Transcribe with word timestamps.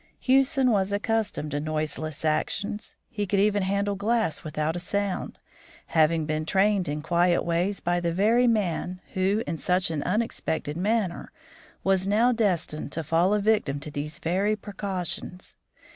Hewson 0.19 0.71
was 0.71 0.91
accustomed 0.91 1.51
to 1.51 1.59
noiseless 1.59 2.25
actions; 2.25 2.95
he 3.07 3.27
could 3.27 3.39
even 3.39 3.61
handle 3.61 3.93
glass 3.93 4.43
without 4.43 4.75
a 4.75 4.79
sound, 4.79 5.37
having 5.85 6.25
been 6.25 6.43
trained 6.43 6.87
in 6.87 7.03
quiet 7.03 7.43
ways 7.43 7.79
by 7.79 7.99
the 7.99 8.11
very 8.11 8.47
man 8.47 8.99
who, 9.13 9.43
in 9.45 9.59
such 9.59 9.91
an 9.91 10.01
unexpected 10.01 10.75
manner, 10.75 11.31
was 11.83 12.07
now 12.07 12.31
destined 12.31 12.91
to 12.93 13.03
fall 13.03 13.31
a 13.35 13.39
victim 13.39 13.79
to 13.81 13.91
these 13.91 14.17
very 14.17 14.55
precautions. 14.55 15.55